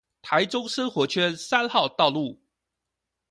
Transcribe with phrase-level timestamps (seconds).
[0.23, 2.41] 台中生活圈三號道路